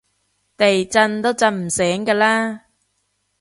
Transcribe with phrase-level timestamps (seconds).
[0.57, 2.61] 地震都震唔醒㗎喇